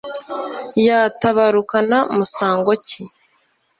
yatabarukana 0.87 1.97
musango 2.17 2.71
ki 2.87 3.01